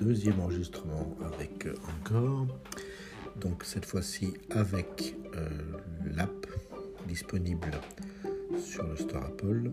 [0.00, 2.46] deuxième enregistrement avec euh, Encore.
[3.40, 5.48] Donc cette fois-ci avec euh,
[6.14, 6.46] l'app
[7.06, 7.70] disponible
[8.58, 9.72] sur le store Apple